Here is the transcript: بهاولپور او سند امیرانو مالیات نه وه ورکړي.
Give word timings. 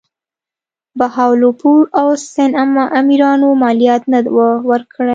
بهاولپور 0.97 1.81
او 1.99 2.07
سند 2.33 2.53
امیرانو 2.99 3.49
مالیات 3.63 4.03
نه 4.13 4.19
وه 4.35 4.49
ورکړي. 4.69 5.09